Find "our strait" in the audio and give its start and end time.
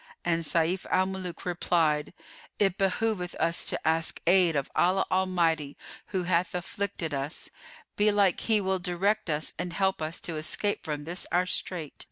11.31-11.93